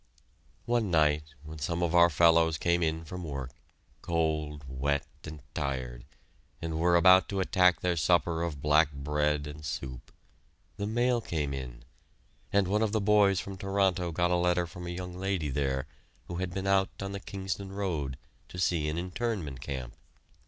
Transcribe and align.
One 0.65 0.89
night, 0.89 1.35
when 1.43 1.59
some 1.59 1.83
of 1.83 1.93
our 1.93 2.09
fellows 2.09 2.57
came 2.57 2.81
in 2.81 3.05
from 3.05 3.23
work, 3.23 3.51
cold, 4.01 4.65
wet, 4.67 5.05
and 5.25 5.43
tired, 5.53 6.05
and 6.59 6.79
were 6.79 6.95
about 6.95 7.29
to 7.29 7.39
attack 7.39 7.81
their 7.81 7.95
supper 7.95 8.41
of 8.41 8.63
black 8.63 8.91
bread 8.91 9.45
and 9.45 9.63
soup, 9.63 10.11
the 10.77 10.87
mail 10.87 11.21
came 11.21 11.53
in, 11.53 11.83
and 12.51 12.67
one 12.67 12.81
of 12.81 12.93
the 12.93 12.99
boys 12.99 13.39
from 13.39 13.57
Toronto 13.57 14.11
got 14.11 14.31
a 14.31 14.35
letter 14.37 14.65
from 14.65 14.87
a 14.87 14.89
young 14.89 15.13
lady 15.13 15.49
there 15.49 15.85
who 16.27 16.37
had 16.37 16.51
been 16.51 16.65
out 16.65 16.89
on 16.99 17.11
the 17.11 17.19
Kingston 17.19 17.71
Road 17.71 18.17
to 18.49 18.57
see 18.57 18.89
an 18.89 18.97
Internment 18.97 19.61
Camp. 19.61 19.93